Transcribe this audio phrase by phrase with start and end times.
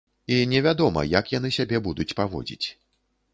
[0.35, 2.67] І невядома, як яны сябе будуць паводзіць.